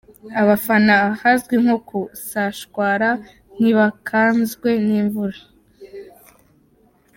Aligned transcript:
Abafana 0.41 0.93
ahazwi 1.11 1.55
nko 1.61 1.75
ku 1.87 1.99
Sashwara 2.29 3.09
ntibakanzwe 3.57 4.69
n’imvura. 4.85 5.39